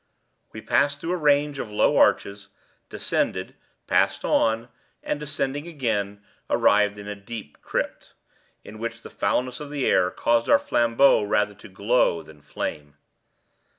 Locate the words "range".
1.17-1.59